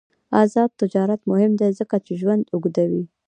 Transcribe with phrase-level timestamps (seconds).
[0.41, 3.03] آزاد تجارت مهم دی ځکه چې ژوند اوږدوي.